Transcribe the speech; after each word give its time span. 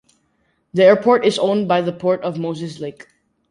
The 0.73 0.83
airport 0.85 1.27
is 1.27 1.37
owned 1.37 1.67
by 1.67 1.81
the 1.81 1.93
Port 1.93 2.21
of 2.23 2.39
Moses 2.39 2.79
Lake. 2.79 3.05